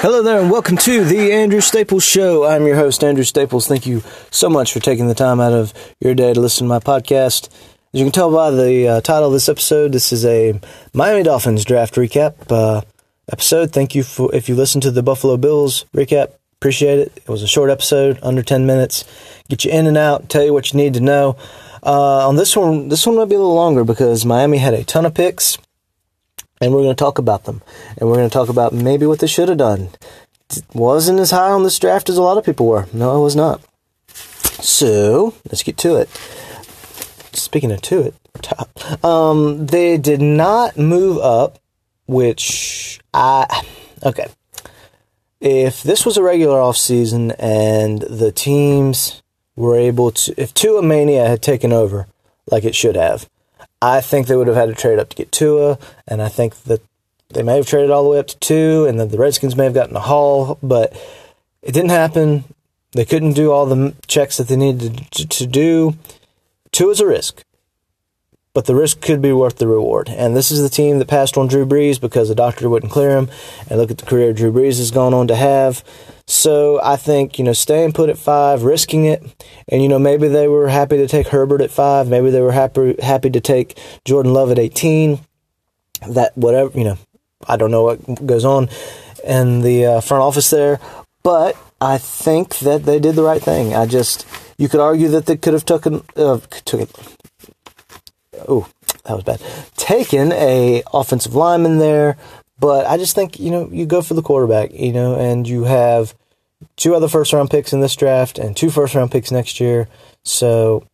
[0.00, 2.44] Hello there, and welcome to the Andrew Staples Show.
[2.44, 3.66] I'm your host, Andrew Staples.
[3.66, 6.68] Thank you so much for taking the time out of your day to listen to
[6.68, 7.48] my podcast.
[7.92, 10.60] As you can tell by the uh, title of this episode, this is a
[10.94, 12.82] Miami Dolphins draft recap uh,
[13.32, 13.72] episode.
[13.72, 16.32] Thank you for if you listened to the Buffalo Bills recap.
[16.60, 17.12] Appreciate it.
[17.16, 19.04] It was a short episode, under ten minutes.
[19.48, 21.36] Get you in and out, tell you what you need to know.
[21.82, 24.84] Uh, on this one, this one might be a little longer because Miami had a
[24.84, 25.58] ton of picks
[26.60, 27.62] and we're going to talk about them.
[27.96, 29.90] And we're going to talk about maybe what they should have done.
[30.72, 32.86] Wasn't as high on this draft as a lot of people were.
[32.92, 33.62] No, it was not.
[34.60, 36.08] So let's get to it.
[37.32, 41.58] Speaking of to it, um, they did not move up,
[42.06, 43.62] which I
[44.04, 44.26] okay.
[45.40, 49.22] If this was a regular off season and the teams
[49.54, 52.08] were able to, if Tua Mania had taken over
[52.50, 53.28] like it should have,
[53.80, 56.62] I think they would have had to trade up to get Tua, and I think
[56.64, 56.82] that
[57.30, 59.64] they may have traded all the way up to two, and then the Redskins may
[59.64, 60.92] have gotten a haul, but
[61.62, 62.44] it didn't happen.
[62.92, 65.96] They couldn't do all the checks that they needed to, to do.
[66.72, 67.42] Tua is a risk,
[68.58, 70.08] but the risk could be worth the reward.
[70.08, 73.16] And this is the team that passed on Drew Brees because the doctor wouldn't clear
[73.16, 73.30] him.
[73.70, 75.84] And look at the career Drew Brees has gone on to have.
[76.26, 79.22] So I think, you know, staying put at five, risking it.
[79.68, 82.08] And, you know, maybe they were happy to take Herbert at five.
[82.08, 85.20] Maybe they were happy, happy to take Jordan Love at 18.
[86.08, 86.98] That, whatever, you know,
[87.46, 88.70] I don't know what goes on
[89.22, 90.80] in the uh, front office there.
[91.22, 93.76] But I think that they did the right thing.
[93.76, 96.90] I just, you could argue that they could have taken, uh, took
[98.46, 98.68] Oh,
[99.04, 99.40] that was bad.
[99.76, 102.16] Taken a offensive lineman there.
[102.60, 105.64] But I just think, you know, you go for the quarterback, you know, and you
[105.64, 106.14] have
[106.76, 109.88] two other first round picks in this draft and two first round picks next year.
[110.24, 110.84] So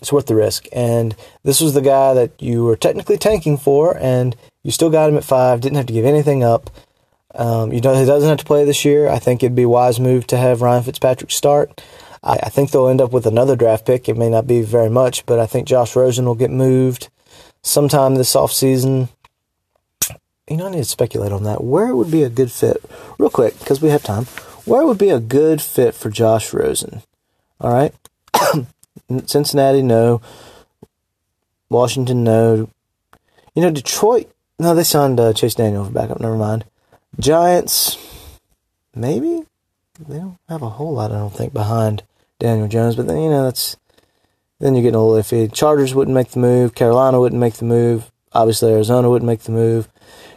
[0.00, 0.66] it's worth the risk.
[0.72, 5.10] And this was the guy that you were technically tanking for, and you still got
[5.10, 6.70] him at five, didn't have to give anything up.
[7.34, 9.08] Um, you know, he doesn't have to play this year.
[9.08, 11.82] I think it'd be wise move to have Ryan Fitzpatrick start.
[12.26, 14.08] I, I think they'll end up with another draft pick.
[14.08, 17.08] It may not be very much, but I think Josh Rosen will get moved
[17.62, 19.08] sometime this offseason
[20.48, 21.64] you know, I need to speculate on that.
[21.64, 22.82] Where would be a good fit,
[23.18, 24.24] real quick, because we have time.
[24.64, 27.02] Where would be a good fit for Josh Rosen?
[27.60, 27.94] All right,
[29.26, 30.20] Cincinnati, no.
[31.68, 32.70] Washington, no.
[33.54, 34.30] You know, Detroit.
[34.58, 36.20] No, they signed uh, Chase Daniel for backup.
[36.20, 36.64] Never mind.
[37.18, 37.98] Giants,
[38.94, 39.42] maybe
[39.98, 41.10] they don't have a whole lot.
[41.10, 42.02] I don't think behind
[42.38, 43.76] Daniel Jones, but then you know that's
[44.60, 45.52] then you're getting a little iffy.
[45.52, 46.74] Chargers wouldn't make the move.
[46.74, 48.10] Carolina wouldn't make the move.
[48.32, 49.88] Obviously, Arizona wouldn't make the move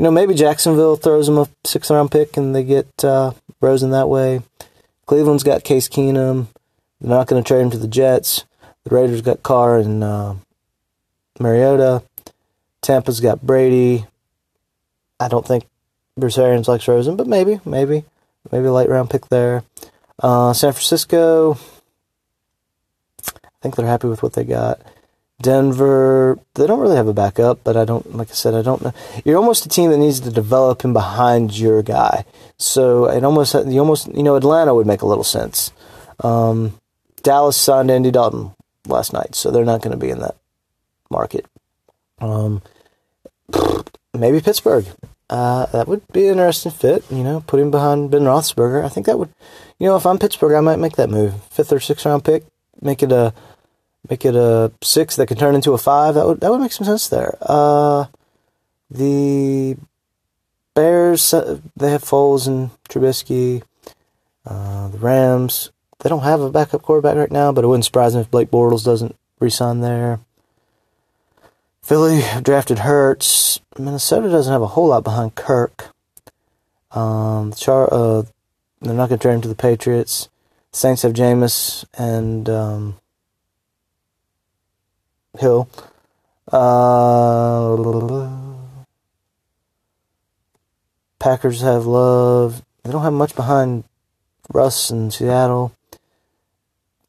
[0.00, 3.90] you know, maybe Jacksonville throws them a sixth round pick and they get uh, Rosen
[3.90, 4.40] that way.
[5.06, 6.46] Cleveland's got Case Keenum.
[7.00, 8.44] They're not going to trade him to the Jets.
[8.84, 10.34] The Raiders got Carr and uh,
[11.38, 12.02] Mariota.
[12.80, 14.06] Tampa's got Brady.
[15.18, 15.66] I don't think
[16.16, 18.04] Bruce Arians likes Rosen, but maybe, maybe,
[18.50, 19.64] maybe a late round pick there.
[20.18, 21.58] Uh, San Francisco,
[23.62, 24.80] think they're happy with what they got.
[25.42, 28.82] Denver, they don't really have a backup, but I don't, like I said, I don't
[28.82, 28.92] know.
[29.24, 32.24] You're almost a team that needs to develop him behind your guy.
[32.58, 35.72] So it almost, you almost, you know, Atlanta would make a little sense.
[36.22, 36.78] Um,
[37.22, 38.52] Dallas signed Andy Dalton
[38.86, 40.36] last night, so they're not going to be in that
[41.10, 41.46] market.
[42.20, 42.62] Um,
[44.16, 44.86] maybe Pittsburgh.
[45.30, 48.84] Uh, that would be an interesting fit, you know, put him behind Ben Roethlisberger.
[48.84, 49.30] I think that would,
[49.78, 51.42] you know, if I'm Pittsburgh, I might make that move.
[51.44, 52.44] Fifth or sixth round pick,
[52.82, 53.32] make it a,
[54.08, 56.14] make it a six that can turn into a five.
[56.14, 57.36] That would that would make some sense there.
[57.40, 58.06] Uh,
[58.90, 59.76] the
[60.74, 63.62] Bears uh, they have Foles and Trubisky.
[64.46, 68.14] Uh, the Rams they don't have a backup quarterback right now, but it wouldn't surprise
[68.14, 70.20] me if Blake Bortles doesn't resign there.
[71.82, 73.60] Philly drafted Hurts.
[73.78, 75.88] Minnesota doesn't have a whole lot behind Kirk.
[76.92, 78.22] Um, Char- uh,
[78.80, 80.28] they're not going to trade him to the Patriots.
[80.72, 82.96] Saints have Jameis and um,
[85.38, 85.68] Hill.
[86.50, 88.28] Uh,
[91.18, 92.62] Packers have love.
[92.82, 93.84] They don't have much behind
[94.52, 95.72] Russ in Seattle.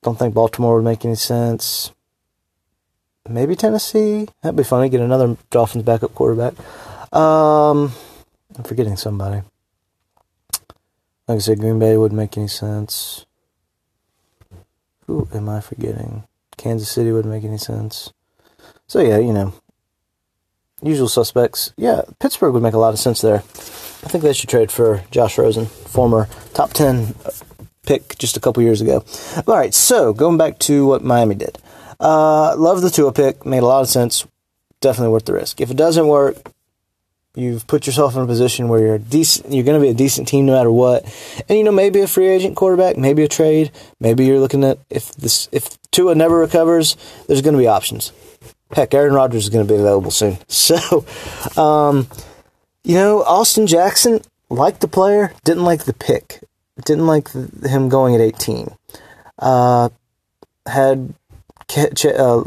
[0.03, 1.91] Don't think Baltimore would make any sense.
[3.27, 4.27] Maybe Tennessee.
[4.41, 4.89] That'd be funny.
[4.89, 6.53] Get another Dolphins backup quarterback.
[7.13, 7.93] Um,
[8.55, 9.43] I'm forgetting somebody.
[11.27, 13.25] Like I said, Green Bay wouldn't make any sense.
[15.07, 16.23] Who am I forgetting?
[16.61, 18.13] Kansas City wouldn't make any sense.
[18.87, 19.53] So yeah, you know,
[20.83, 21.73] usual suspects.
[21.75, 23.37] Yeah, Pittsburgh would make a lot of sense there.
[23.37, 27.15] I think they should trade for Josh Rosen, former top 10
[27.85, 29.03] pick just a couple years ago.
[29.47, 31.57] All right, so going back to what Miami did.
[31.99, 34.25] Uh, love the Tua pick, made a lot of sense.
[34.81, 35.61] Definitely worth the risk.
[35.61, 36.51] If it doesn't work,
[37.33, 39.53] You've put yourself in a position where you're decent.
[39.53, 41.05] You're going to be a decent team no matter what.
[41.47, 43.71] And you know, maybe a free agent quarterback, maybe a trade.
[44.01, 46.95] Maybe you're looking at if this if Tua never recovers,
[47.27, 48.11] there's going to be options.
[48.71, 50.37] Heck, Aaron Rodgers is going to be available soon.
[50.47, 51.05] So,
[51.61, 52.07] um,
[52.83, 56.39] you know, Austin Jackson liked the player, didn't like the pick,
[56.85, 58.69] didn't like him going at 18.
[59.37, 59.89] Uh,
[60.65, 61.13] had
[61.75, 62.43] uh,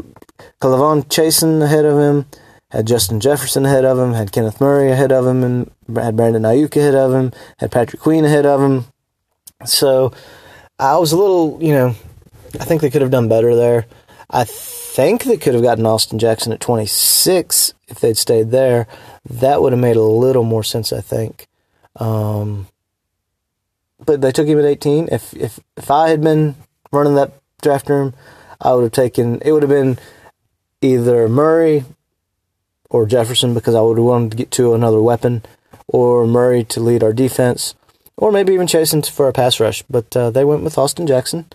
[0.61, 2.25] K'Lavon Chaisson ahead of him
[2.75, 6.43] had Justin Jefferson ahead of him, had Kenneth Murray ahead of him, and had Brandon
[6.43, 8.85] Aiyuk ahead of him, had Patrick Queen ahead of him.
[9.65, 10.11] So
[10.77, 11.95] I was a little, you know,
[12.59, 13.85] I think they could have done better there.
[14.29, 18.87] I think they could have gotten Austin Jackson at 26 if they'd stayed there.
[19.29, 21.47] That would have made a little more sense, I think.
[21.97, 22.67] Um,
[24.03, 25.09] but they took him at 18.
[25.11, 26.55] If if if I had been
[26.91, 28.13] running that draft room,
[28.59, 29.41] I would have taken.
[29.41, 29.97] It would have been
[30.81, 31.85] either Murray,
[32.89, 35.43] or Jefferson because I would have wanted to get to another weapon,
[35.87, 37.75] or Murray to lead our defense,
[38.17, 39.83] or maybe even Chaisson for a pass rush.
[39.89, 41.45] But uh, they went with Austin Jackson.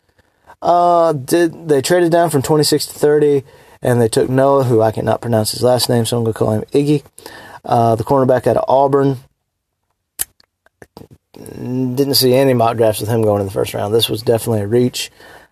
[0.62, 3.44] Uh, did they traded down from 26 to 30,
[3.82, 6.38] and they took Noah, who I cannot pronounce his last name, so I'm going to
[6.38, 7.02] call him Iggy,
[7.64, 9.18] uh, the cornerback out of Auburn.
[11.34, 13.94] Didn't see any mock drafts with him going in the first round.
[13.94, 15.10] This was definitely a reach.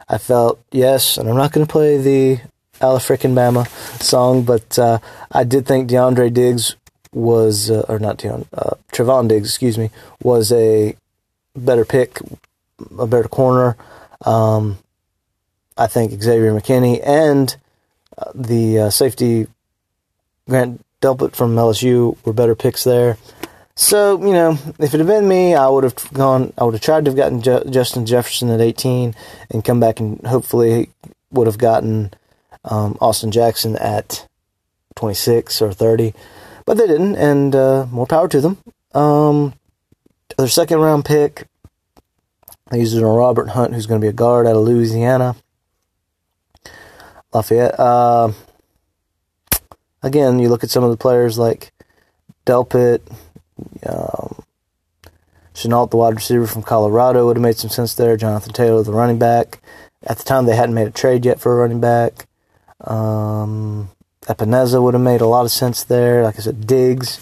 [0.08, 2.40] I felt yes, and I'm not going to play the
[2.81, 3.66] Alafrickin Bama
[4.02, 4.99] song, but uh,
[5.32, 6.76] I did think DeAndre Diggs
[7.12, 9.90] was, uh, or not Deon, uh, Trevon Diggs, excuse me,
[10.22, 10.94] was a
[11.56, 12.20] better pick,
[12.99, 13.76] a better corner.
[14.25, 14.78] Um,
[15.79, 17.57] I think Xavier McKinney and
[18.19, 19.47] uh, the uh, safety
[20.49, 23.17] Grant Delpit from LSU were better picks there.
[23.77, 26.83] So, you know, if it had been me, I would have gone, I would have
[26.83, 29.15] tried to have gotten Je- Justin Jefferson at 18
[29.51, 30.91] and come back and hopefully
[31.31, 32.13] would have gotten
[32.65, 34.27] um, Austin Jackson at
[34.97, 36.13] 26 or 30,
[36.67, 38.59] but they didn't, and uh, more power to them.
[38.95, 39.55] Um,
[40.37, 41.47] their second round pick,
[42.73, 45.37] they used it on Robert Hunt, who's going to be a guard out of Louisiana.
[47.33, 47.79] Lafayette.
[47.79, 48.33] Uh,
[50.03, 51.73] again, you look at some of the players like
[52.47, 53.01] Delpit,
[53.87, 54.43] um,
[55.55, 58.17] Shenault, the wide receiver from Colorado, would have made some sense there.
[58.17, 59.61] Jonathan Taylor, the running back.
[60.05, 62.27] At the time, they hadn't made a trade yet for a running back.
[62.81, 63.91] Um,
[64.23, 66.23] Epenesa would have made a lot of sense there.
[66.23, 67.21] Like I said, Diggs.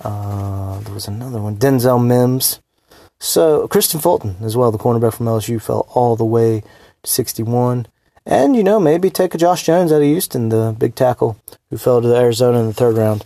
[0.00, 2.60] Uh, there was another one, Denzel Mims.
[3.18, 6.62] So Kristian Fulton as well, the cornerback from LSU, fell all the way
[7.02, 7.86] to 61.
[8.28, 11.40] And, you know, maybe take a Josh Jones out of Houston, the big tackle
[11.70, 13.24] who fell to Arizona in the third round.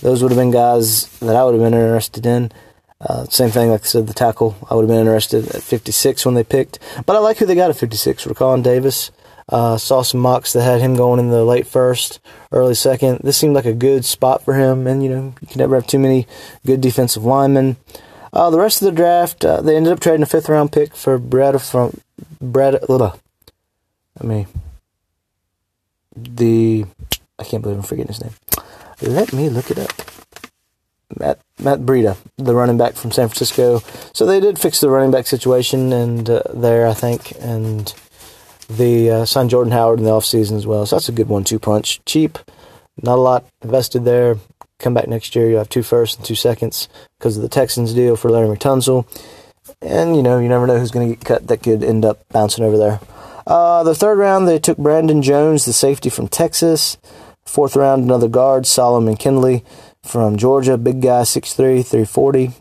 [0.00, 2.52] Those would have been guys that I would have been interested in.
[3.00, 4.56] Uh, same thing, like I said, the tackle.
[4.70, 6.78] I would have been interested at 56 when they picked.
[7.04, 8.26] But I like who they got at 56.
[8.26, 9.10] Raekwon Davis,
[9.48, 12.20] uh, saw some mocks that had him going in the late first,
[12.52, 13.22] early second.
[13.24, 15.86] This seemed like a good spot for him, and you know you can never have
[15.86, 16.26] too many
[16.64, 17.76] good defensive linemen.
[18.32, 20.94] Uh, the rest of the draft, uh, they ended up trading a fifth round pick
[20.94, 22.00] for Brad from.
[22.40, 23.20] Ugh,
[24.20, 24.46] I me.
[26.16, 26.86] the
[27.38, 28.34] I can't believe I'm forgetting his name.
[29.02, 29.90] Let me look it up.
[31.18, 33.80] Matt Matt Breida, the running back from San Francisco.
[34.12, 37.92] So they did fix the running back situation, and uh, there I think, and
[38.68, 40.86] the uh, signed Jordan Howard in the offseason as well.
[40.86, 42.00] So that's a good one two punch.
[42.04, 42.38] Cheap,
[43.02, 44.36] not a lot invested there.
[44.78, 47.94] Come back next year, you'll have two firsts and two seconds because of the Texans
[47.94, 49.06] deal for Larry Tunsil.
[49.80, 52.26] And, you know, you never know who's going to get cut that could end up
[52.30, 53.00] bouncing over there.
[53.46, 56.96] Uh, the third round, they took Brandon Jones, the safety from Texas.
[57.44, 59.64] Fourth round, another guard, Solomon Kindley
[60.02, 62.52] from Georgia, big guy, 6'3, 340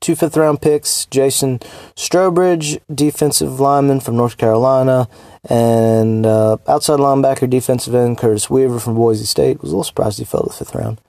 [0.00, 1.58] two fifth round picks Jason
[1.96, 5.08] Strowbridge, defensive lineman from North Carolina,
[5.48, 9.62] and uh, outside linebacker, defensive end Curtis Weaver from Boise State.
[9.62, 11.00] Was a little surprised he fell to the fifth round.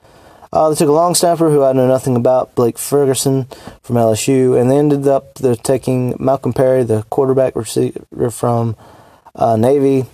[0.54, 3.46] Uh, they took a long snapper who I know nothing about, Blake Ferguson
[3.82, 8.76] from LSU, and they ended up they're taking Malcolm Perry, the quarterback receiver from
[9.34, 10.06] uh, Navy.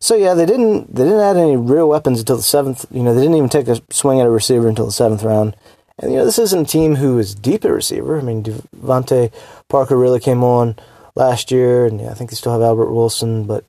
[0.00, 2.84] So yeah, they didn't they didn't add any real weapons until the seventh.
[2.90, 5.54] You know, they didn't even take a swing at a receiver until the seventh round.
[6.00, 8.18] And you know, this isn't a team who is deep at receiver.
[8.18, 9.32] I mean, DeVante
[9.68, 10.74] Parker really came on
[11.14, 13.44] last year, and yeah, I think they still have Albert Wilson.
[13.44, 13.64] But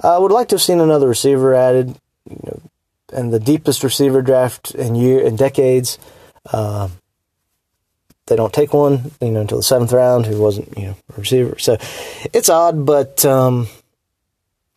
[0.00, 2.00] I would like to have seen another receiver added.
[3.12, 5.98] And the deepest receiver draft in year in decades.
[6.50, 6.88] Uh,
[8.26, 10.26] they don't take one, you know, until the seventh round.
[10.26, 11.58] Who wasn't, you know, a receiver.
[11.58, 11.76] So
[12.32, 13.68] it's odd, but um,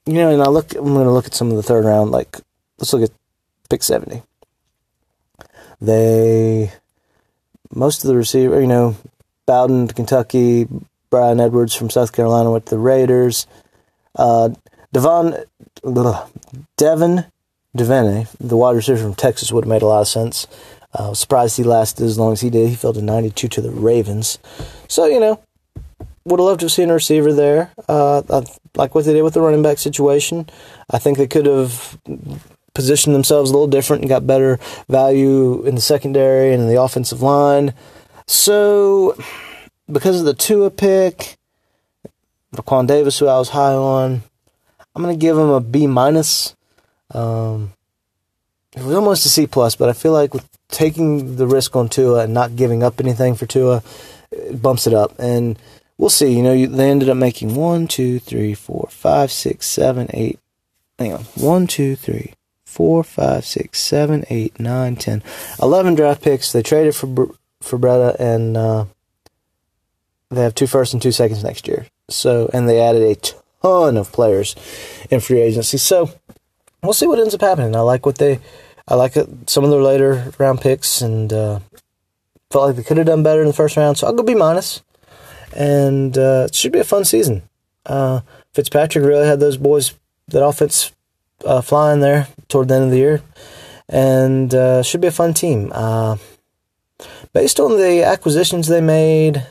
[0.06, 0.75] you know, and I look.
[0.75, 2.12] I'm going to look at some of the third round.
[2.12, 2.38] Like,
[2.77, 3.15] let's look at
[3.70, 4.22] pick seventy.
[5.80, 6.72] They
[7.74, 8.96] most of the receiver, you know,
[9.46, 10.68] Bowden, to Kentucky,
[11.10, 13.48] Bryan Edwards from South Carolina with the Raiders,
[14.15, 14.50] uh,
[14.92, 15.36] Devon,
[16.77, 17.25] Devin
[17.75, 20.48] Duvernay, the wide receiver from Texas, would have made a lot of sense.
[20.94, 22.70] Uh, surprised he lasted as long as he did.
[22.70, 24.39] He fell to 92 to the Ravens.
[24.88, 25.41] So, you know,
[26.24, 27.72] would have loved to have seen a receiver there.
[27.88, 28.44] Uh, I
[28.75, 30.50] like what they did with the running back situation.
[30.89, 31.98] I think they could have
[32.74, 36.82] positioned themselves a little different and got better value in the secondary and in the
[36.82, 37.74] offensive line.
[38.27, 39.17] So,
[39.91, 41.38] because of the Tua pick,
[42.55, 44.24] Raekwon Davis, who I was high on,
[44.96, 46.55] I'm going to give him a B minus.
[47.15, 47.74] Um,
[48.75, 51.88] it was almost a C plus, but I feel like with taking the risk on
[51.88, 53.81] Tua and not giving up anything for Tua,
[54.31, 55.13] it bumps it up.
[55.17, 55.57] And
[55.98, 56.36] we'll see.
[56.36, 60.39] You know, they ended up making one, two, three, four, five, six, seven, eight.
[61.00, 61.22] Hang on.
[61.36, 62.34] One, two, three,
[62.65, 65.24] four, five, six, seven, eight, nine, ten,
[65.62, 66.51] eleven draft picks.
[66.51, 67.29] They traded for
[67.62, 68.86] for Breida, and uh,
[70.29, 71.88] they have two firsts and two seconds next year.
[72.10, 73.15] So, and they added a
[73.62, 74.55] ton of players
[75.10, 75.77] in free agency.
[75.77, 76.12] So,
[76.86, 77.75] we'll see what ends up happening.
[77.75, 78.39] I like what they,
[78.88, 81.60] I like it, some of their later round picks, and uh,
[82.50, 83.98] felt like they could have done better in the first round.
[83.98, 84.82] So I'll go B minus
[85.56, 87.44] and uh, it should be a fun season.
[87.86, 88.22] Uh,
[88.54, 89.94] Fitzpatrick really had those boys,
[90.27, 90.92] that offense
[91.46, 93.22] uh, flying there toward the end of the year,
[93.88, 95.72] and uh, should be a fun team.
[95.74, 96.18] Uh,
[97.34, 99.46] based on the acquisitions they made,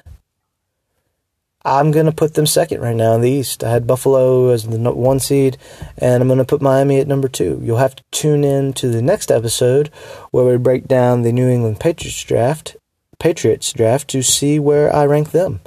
[1.65, 3.65] I'm going to put them second right now in the East.
[3.65, 5.57] I had Buffalo as the one seed,
[5.97, 7.59] and I'm going to put Miami at number two.
[7.63, 9.89] You'll have to tune in to the next episode
[10.31, 12.77] where we break down the New England Patriots draft,
[13.19, 15.61] Patriots draft to see where I rank them.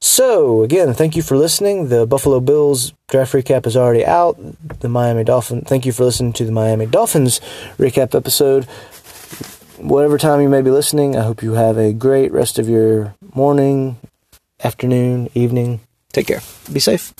[0.00, 1.88] So, again, thank you for listening.
[1.88, 4.36] The Buffalo Bills draft recap is already out.
[4.80, 7.40] The Miami Dolphins, thank you for listening to the Miami Dolphins
[7.78, 8.64] recap episode.
[9.76, 13.14] Whatever time you may be listening, I hope you have a great rest of your
[13.34, 13.98] morning,
[14.64, 15.80] afternoon, evening.
[16.12, 16.40] Take care.
[16.72, 17.12] Be safe.